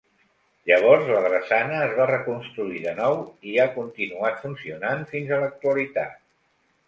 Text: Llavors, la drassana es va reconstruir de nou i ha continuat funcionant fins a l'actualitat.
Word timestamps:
Llavors, 0.69 1.03
la 1.15 1.19
drassana 1.25 1.75
es 1.87 1.91
va 1.99 2.07
reconstruir 2.11 2.81
de 2.85 2.93
nou 3.01 3.21
i 3.51 3.55
ha 3.65 3.69
continuat 3.77 4.41
funcionant 4.47 5.07
fins 5.15 5.35
a 5.37 5.41
l'actualitat. 5.45 6.19